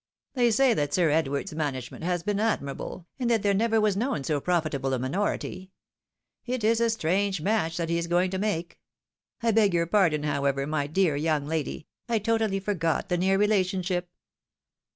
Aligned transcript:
They 0.33 0.49
say 0.49 0.73
that 0.73 0.95
Sir 0.95 1.11
Edward's 1.11 1.53
management 1.53 2.03
has 2.03 2.23
been 2.23 2.39
admirable, 2.39 3.05
and 3.19 3.29
that 3.29 3.43
there 3.43 3.53
never 3.53 3.79
was 3.79 3.95
known 3.95 4.23
so 4.23 4.41
profitable 4.41 4.95
a 4.95 4.97
minority. 4.97 5.69
It 6.43 6.63
is 6.63 6.81
a 6.81 6.89
strange 6.89 7.39
match 7.39 7.77
that 7.77 7.89
he 7.91 7.99
is 7.99 8.07
going 8.07 8.31
to 8.31 8.39
make. 8.39 8.79
I 9.43 9.51
beg 9.51 9.75
your 9.75 9.85
pardon, 9.85 10.23
however, 10.23 10.65
my 10.65 10.87
dear 10.87 11.15
young 11.15 11.45
lady, 11.45 11.85
I 12.09 12.17
totally 12.17 12.59
forgot 12.59 13.09
the 13.09 13.17
near 13.19 13.37
relationship." 13.37 14.09